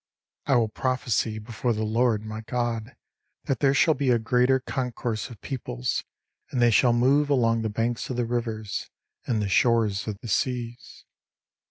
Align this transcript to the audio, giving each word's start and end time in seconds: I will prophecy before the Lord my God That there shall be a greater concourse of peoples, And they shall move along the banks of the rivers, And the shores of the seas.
I 0.47 0.55
will 0.55 0.67
prophecy 0.69 1.37
before 1.37 1.73
the 1.73 1.83
Lord 1.83 2.25
my 2.25 2.41
God 2.47 2.95
That 3.43 3.59
there 3.59 3.75
shall 3.75 3.93
be 3.93 4.09
a 4.09 4.17
greater 4.17 4.59
concourse 4.59 5.29
of 5.29 5.39
peoples, 5.41 6.03
And 6.49 6.59
they 6.59 6.71
shall 6.71 6.91
move 6.91 7.29
along 7.29 7.61
the 7.61 7.69
banks 7.69 8.09
of 8.09 8.15
the 8.17 8.25
rivers, 8.25 8.89
And 9.27 9.43
the 9.43 9.47
shores 9.47 10.07
of 10.07 10.17
the 10.17 10.27
seas. 10.27 11.05